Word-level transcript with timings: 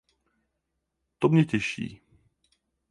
To 1.19 1.29
mě 1.29 1.45
těší. 1.45 2.01